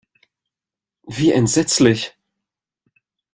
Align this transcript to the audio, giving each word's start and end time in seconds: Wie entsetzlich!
Wie 1.05 1.31
entsetzlich! 1.31 2.17